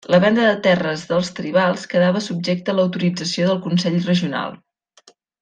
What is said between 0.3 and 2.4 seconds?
de terres dels tribals quedava